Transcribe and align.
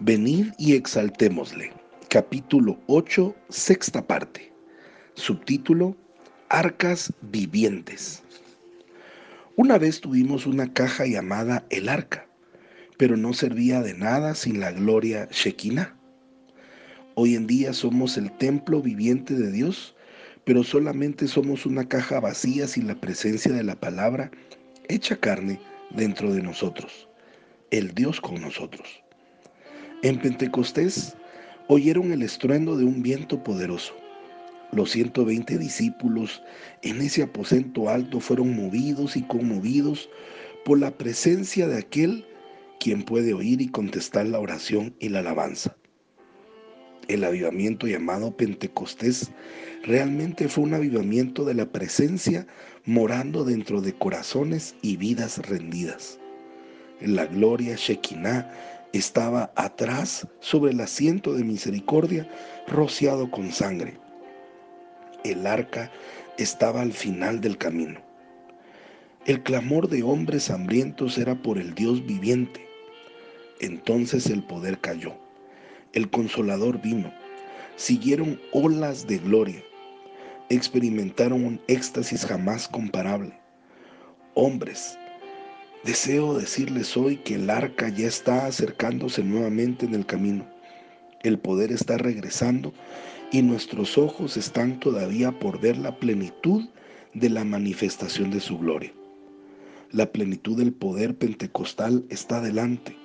Venid 0.00 0.48
y 0.58 0.74
exaltémosle. 0.74 1.72
Capítulo 2.08 2.80
8, 2.88 3.32
sexta 3.48 4.04
parte. 4.04 4.52
Subtítulo, 5.14 5.96
Arcas 6.48 7.12
vivientes. 7.22 8.24
Una 9.54 9.78
vez 9.78 10.00
tuvimos 10.00 10.46
una 10.46 10.72
caja 10.72 11.06
llamada 11.06 11.64
el 11.70 11.88
arca, 11.88 12.26
pero 12.98 13.16
no 13.16 13.32
servía 13.34 13.82
de 13.82 13.94
nada 13.94 14.34
sin 14.34 14.58
la 14.58 14.72
gloria 14.72 15.28
Shekinah. 15.30 15.96
Hoy 17.14 17.36
en 17.36 17.46
día 17.46 17.72
somos 17.72 18.16
el 18.16 18.32
templo 18.32 18.82
viviente 18.82 19.34
de 19.34 19.52
Dios, 19.52 19.94
pero 20.44 20.64
solamente 20.64 21.28
somos 21.28 21.66
una 21.66 21.86
caja 21.86 22.18
vacía 22.18 22.66
sin 22.66 22.88
la 22.88 23.00
presencia 23.00 23.52
de 23.52 23.62
la 23.62 23.76
palabra 23.76 24.32
hecha 24.88 25.16
carne 25.16 25.60
dentro 25.90 26.34
de 26.34 26.42
nosotros, 26.42 27.08
el 27.70 27.94
Dios 27.94 28.20
con 28.20 28.40
nosotros. 28.40 29.04
En 30.04 30.18
Pentecostés 30.18 31.16
oyeron 31.66 32.12
el 32.12 32.20
estruendo 32.20 32.76
de 32.76 32.84
un 32.84 33.02
viento 33.02 33.42
poderoso. 33.42 33.94
Los 34.70 34.90
120 34.90 35.56
discípulos 35.56 36.42
en 36.82 37.00
ese 37.00 37.22
aposento 37.22 37.88
alto 37.88 38.20
fueron 38.20 38.54
movidos 38.54 39.16
y 39.16 39.22
conmovidos 39.22 40.10
por 40.66 40.78
la 40.78 40.90
presencia 40.90 41.68
de 41.68 41.78
aquel 41.78 42.26
quien 42.78 43.02
puede 43.02 43.32
oír 43.32 43.62
y 43.62 43.68
contestar 43.68 44.26
la 44.26 44.40
oración 44.40 44.94
y 45.00 45.08
la 45.08 45.20
alabanza. 45.20 45.74
El 47.08 47.24
avivamiento 47.24 47.86
llamado 47.86 48.36
Pentecostés 48.36 49.30
realmente 49.84 50.48
fue 50.48 50.64
un 50.64 50.74
avivamiento 50.74 51.46
de 51.46 51.54
la 51.54 51.72
presencia 51.72 52.46
morando 52.84 53.42
dentro 53.42 53.80
de 53.80 53.94
corazones 53.94 54.74
y 54.82 54.98
vidas 54.98 55.38
rendidas. 55.48 56.20
La 57.00 57.26
gloria 57.26 57.74
Shekinah 57.76 58.50
estaba 58.92 59.52
atrás 59.56 60.28
sobre 60.38 60.70
el 60.70 60.80
asiento 60.80 61.34
de 61.34 61.42
misericordia 61.42 62.28
rociado 62.68 63.30
con 63.32 63.50
sangre. 63.50 63.98
El 65.24 65.44
arca 65.46 65.90
estaba 66.38 66.82
al 66.82 66.92
final 66.92 67.40
del 67.40 67.58
camino. 67.58 68.00
El 69.26 69.42
clamor 69.42 69.88
de 69.88 70.04
hombres 70.04 70.50
hambrientos 70.50 71.18
era 71.18 71.34
por 71.34 71.58
el 71.58 71.74
Dios 71.74 72.06
viviente. 72.06 72.64
Entonces 73.60 74.26
el 74.26 74.44
poder 74.44 74.78
cayó. 74.78 75.14
El 75.94 76.08
consolador 76.10 76.80
vino. 76.80 77.12
Siguieron 77.74 78.40
olas 78.52 79.06
de 79.08 79.18
gloria. 79.18 79.64
Experimentaron 80.48 81.44
un 81.44 81.60
éxtasis 81.66 82.24
jamás 82.24 82.68
comparable. 82.68 83.32
Hombres, 84.34 84.96
Deseo 85.84 86.32
decirles 86.32 86.96
hoy 86.96 87.18
que 87.18 87.34
el 87.34 87.50
arca 87.50 87.90
ya 87.90 88.06
está 88.06 88.46
acercándose 88.46 89.22
nuevamente 89.22 89.84
en 89.84 89.94
el 89.94 90.06
camino. 90.06 90.46
El 91.22 91.38
poder 91.38 91.72
está 91.72 91.98
regresando 91.98 92.72
y 93.30 93.42
nuestros 93.42 93.98
ojos 93.98 94.38
están 94.38 94.80
todavía 94.80 95.38
por 95.38 95.60
ver 95.60 95.76
la 95.76 95.98
plenitud 95.98 96.64
de 97.12 97.28
la 97.28 97.44
manifestación 97.44 98.30
de 98.30 98.40
su 98.40 98.56
gloria. 98.58 98.94
La 99.90 100.10
plenitud 100.10 100.56
del 100.56 100.72
poder 100.72 101.16
pentecostal 101.18 102.06
está 102.08 102.40
delante. 102.40 102.96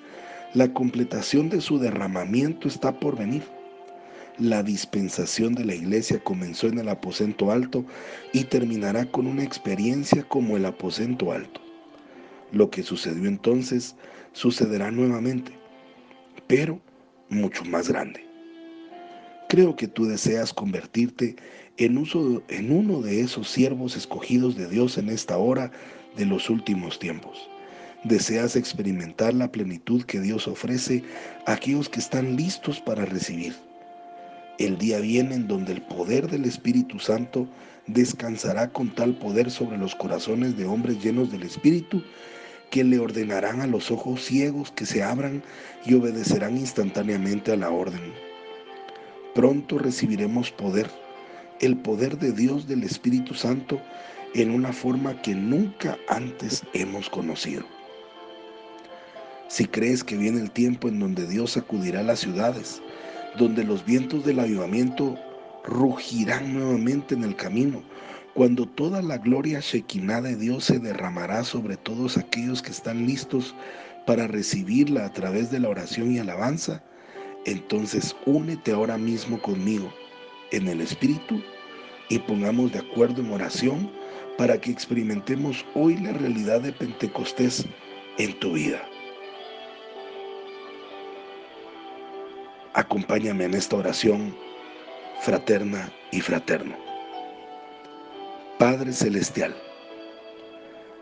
La 0.54 0.74
completación 0.74 1.50
de 1.50 1.60
su 1.60 1.80
derramamiento 1.80 2.70
está 2.70 2.98
por 2.98 3.18
venir. 3.18 3.44
La 4.38 4.64
dispensación 4.64 5.54
de 5.54 5.66
la 5.66 5.76
iglesia 5.76 6.24
comenzó 6.24 6.68
en 6.68 6.80
el 6.80 6.88
aposento 6.88 7.52
alto 7.52 7.84
y 8.32 8.46
terminará 8.46 9.04
con 9.12 9.28
una 9.28 9.44
experiencia 9.44 10.24
como 10.24 10.56
el 10.56 10.66
aposento 10.66 11.34
alto. 11.34 11.60
Lo 12.52 12.70
que 12.70 12.84
sucedió 12.84 13.28
entonces 13.28 13.96
sucederá 14.34 14.92
nuevamente, 14.92 15.52
pero 16.48 16.80
mucho 17.30 17.64
más 17.66 17.90
grande. 17.90 18.26
Creo 19.50 19.76
que 19.76 19.88
tú 19.88 20.06
deseas 20.06 20.54
convertirte 20.54 21.36
en, 21.78 21.98
uso, 21.98 22.44
en 22.50 22.72
uno 22.72 23.02
de 23.02 23.22
esos 23.22 23.50
siervos 23.50 23.96
escogidos 23.96 24.56
de 24.56 24.68
Dios 24.68 24.98
en 24.98 25.10
esta 25.10 25.38
hora 25.38 25.72
de 26.18 26.26
los 26.26 26.50
últimos 26.50 27.00
tiempos. 27.00 27.50
Deseas 28.04 28.56
experimentar 28.56 29.34
la 29.34 29.52
plenitud 29.52 30.04
que 30.04 30.20
Dios 30.20 30.48
ofrece 30.48 31.04
a 31.46 31.54
aquellos 31.54 31.90
que 31.90 32.00
están 32.00 32.36
listos 32.36 32.80
para 32.80 33.06
recibir. 33.06 33.56
El 34.58 34.78
día 34.78 35.00
viene 35.00 35.36
en 35.36 35.48
donde 35.48 35.74
el 35.74 35.82
poder 35.82 36.30
del 36.30 36.46
Espíritu 36.46 37.00
Santo 37.00 37.48
descansará 37.88 38.70
con 38.70 38.94
tal 38.94 39.16
poder 39.16 39.50
sobre 39.50 39.78
los 39.78 39.96
corazones 39.96 40.58
de 40.58 40.66
hombres 40.66 41.04
llenos 41.04 41.32
del 41.32 41.44
Espíritu 41.44 42.04
que 42.70 42.84
le 42.84 43.00
ordenarán 43.00 43.62
a 43.62 43.68
los 43.68 43.92
ojos 43.92 44.24
ciegos 44.24 44.72
que 44.72 44.86
se 44.86 45.04
abran 45.04 45.44
y 45.86 45.94
obedecerán 45.96 46.58
instantáneamente 46.58 47.52
a 47.52 47.58
la 47.58 47.70
orden. 47.70 48.14
Pronto 49.34 49.78
recibiremos 49.78 50.52
poder, 50.52 50.90
el 51.62 51.78
poder 51.78 52.18
de 52.18 52.32
Dios 52.32 52.68
del 52.68 52.84
Espíritu 52.84 53.34
Santo 53.34 53.82
en 54.34 54.52
una 54.52 54.74
forma 54.74 55.22
que 55.22 55.34
nunca 55.34 55.98
antes 56.08 56.64
hemos 56.74 57.10
conocido. 57.10 57.64
Si 59.48 59.66
crees 59.66 60.04
que 60.04 60.16
viene 60.16 60.40
el 60.40 60.52
tiempo 60.52 60.88
en 60.88 61.00
donde 61.00 61.26
Dios 61.26 61.52
sacudirá 61.52 62.04
las 62.04 62.20
ciudades, 62.20 62.82
donde 63.38 63.64
los 63.64 63.84
vientos 63.84 64.24
del 64.26 64.40
avivamiento 64.40 65.18
rugirán 65.64 66.54
nuevamente 66.54 67.16
en 67.16 67.24
el 67.24 67.36
camino, 67.36 67.82
cuando 68.40 68.66
toda 68.66 69.02
la 69.02 69.18
gloria 69.18 69.60
Shekinah 69.60 70.22
de 70.22 70.38
Dios 70.38 70.64
se 70.64 70.80
derramará 70.80 71.44
sobre 71.44 71.76
todos 71.76 72.18
aquellos 72.18 72.62
que 72.62 72.72
están 72.72 73.06
listos 73.06 73.54
para 74.08 74.28
recibirla 74.28 75.08
a 75.08 75.12
través 75.12 75.52
de 75.52 75.60
la 75.60 75.68
oración 75.68 76.14
y 76.14 76.20
alabanza, 76.20 76.82
entonces 77.46 78.16
únete 78.26 78.72
ahora 78.72 78.98
mismo 78.98 79.42
conmigo 79.42 79.94
en 80.54 80.70
el 80.70 80.80
Espíritu 80.80 81.44
y 82.08 82.18
pongamos 82.20 82.72
de 82.72 82.80
acuerdo 82.80 83.20
en 83.20 83.34
oración 83.34 83.92
para 84.38 84.58
que 84.58 84.72
experimentemos 84.72 85.66
hoy 85.76 85.98
la 85.98 86.14
realidad 86.14 86.62
de 86.62 86.72
Pentecostés 86.72 87.66
en 88.20 88.40
tu 88.40 88.54
vida. 88.54 88.82
Acompáñame 92.74 93.44
en 93.44 93.56
esta 93.56 93.76
oración 93.76 94.34
fraterna 95.24 95.92
y 96.14 96.22
fraterno. 96.22 96.89
Padre 98.60 98.92
Celestial, 98.92 99.56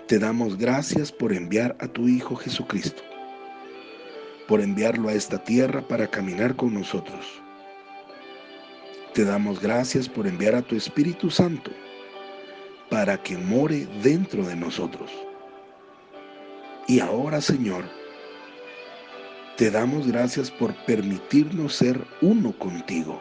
te 0.05 0.19
damos 0.19 0.59
gracias 0.59 1.11
por 1.11 1.33
enviar 1.33 1.75
a 1.79 1.87
tu 1.87 2.07
Hijo 2.07 2.35
Jesucristo, 2.35 3.01
por 4.47 4.61
enviarlo 4.61 5.09
a 5.09 5.13
esta 5.13 5.43
tierra 5.43 5.81
para 5.81 6.05
caminar 6.05 6.55
con 6.55 6.75
nosotros. 6.75 7.25
Te 9.15 9.25
damos 9.25 9.59
gracias 9.59 10.07
por 10.07 10.27
enviar 10.27 10.53
a 10.53 10.61
tu 10.61 10.75
Espíritu 10.75 11.31
Santo 11.31 11.71
para 12.91 13.17
que 13.23 13.35
more 13.39 13.87
dentro 14.03 14.45
de 14.45 14.55
nosotros. 14.55 15.09
Y 16.87 16.99
ahora, 16.99 17.41
Señor, 17.41 17.85
te 19.57 19.71
damos 19.71 20.05
gracias 20.05 20.51
por 20.51 20.75
permitirnos 20.85 21.73
ser 21.73 22.05
uno 22.21 22.51
contigo, 22.59 23.19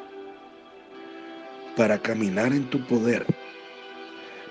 para 1.74 1.98
caminar 1.98 2.52
en 2.52 2.68
tu 2.68 2.86
poder 2.86 3.24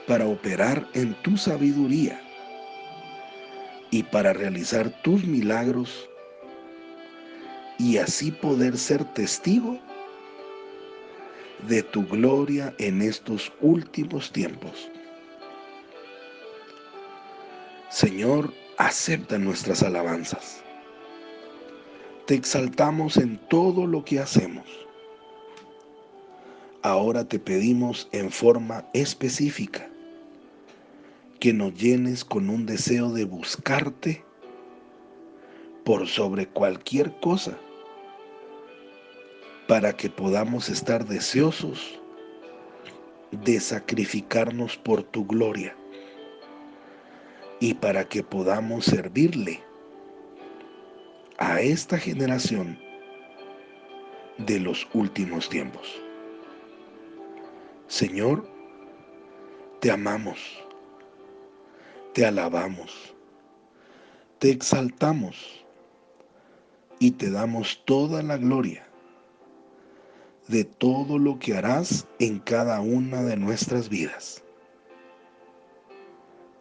para 0.07 0.27
operar 0.27 0.87
en 0.93 1.13
tu 1.21 1.37
sabiduría 1.37 2.21
y 3.89 4.03
para 4.03 4.33
realizar 4.33 4.89
tus 5.01 5.25
milagros 5.25 6.09
y 7.79 7.97
así 7.97 8.31
poder 8.31 8.77
ser 8.77 9.03
testigo 9.13 9.79
de 11.67 11.81
tu 11.81 12.05
gloria 12.05 12.73
en 12.77 13.01
estos 13.01 13.51
últimos 13.61 14.31
tiempos. 14.31 14.89
Señor, 17.89 18.53
acepta 18.77 19.37
nuestras 19.37 19.81
alabanzas. 19.81 20.61
Te 22.27 22.35
exaltamos 22.35 23.17
en 23.17 23.37
todo 23.49 23.87
lo 23.87 24.03
que 24.03 24.19
hacemos. 24.19 24.67
Ahora 26.81 27.23
te 27.23 27.39
pedimos 27.39 28.07
en 28.11 28.29
forma 28.29 28.85
específica 28.93 29.89
que 31.45 31.53
nos 31.53 31.75
llenes 31.75 32.25
con 32.25 32.49
un 32.49 32.65
deseo 32.65 33.11
de 33.11 33.23
buscarte 33.23 34.25
por 35.83 36.07
sobre 36.07 36.47
cualquier 36.47 37.15
cosa, 37.19 37.55
para 39.67 39.95
que 39.95 40.09
podamos 40.09 40.69
estar 40.69 41.05
deseosos 41.05 42.01
de 43.29 43.59
sacrificarnos 43.59 44.75
por 44.75 45.03
tu 45.03 45.23
gloria 45.23 45.77
y 47.59 47.75
para 47.75 48.09
que 48.09 48.23
podamos 48.23 48.85
servirle 48.85 49.61
a 51.37 51.61
esta 51.61 51.99
generación 51.99 52.75
de 54.39 54.61
los 54.61 54.87
últimos 54.95 55.47
tiempos. 55.47 56.01
Señor, 57.87 58.49
te 59.79 59.91
amamos 59.91 60.64
te 62.15 62.25
alabamos, 62.25 63.13
te 64.39 64.49
exaltamos 64.49 65.65
y 66.97 67.11
te 67.11 67.29
damos 67.29 67.83
toda 67.83 68.23
la 68.23 68.37
gloria 68.37 68.87
de 70.47 70.63
todo 70.63 71.19
lo 71.19 71.37
que 71.39 71.57
harás 71.57 72.07
en 72.19 72.39
cada 72.39 72.79
una 72.79 73.21
de 73.21 73.35
nuestras 73.35 73.89
vidas. 73.89 74.41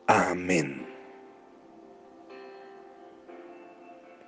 Amén. 0.08 0.93